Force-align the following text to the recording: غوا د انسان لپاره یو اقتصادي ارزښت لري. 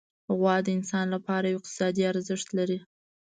غوا 0.37 0.55
د 0.65 0.67
انسان 0.77 1.05
لپاره 1.15 1.45
یو 1.47 1.57
اقتصادي 1.59 2.03
ارزښت 2.11 2.47
لري. 2.57 2.77